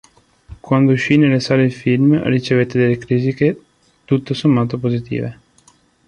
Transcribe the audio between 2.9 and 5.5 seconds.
critiche tutto sommato positive.